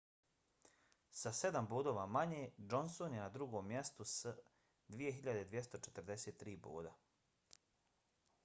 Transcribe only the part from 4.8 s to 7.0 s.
2.243 boda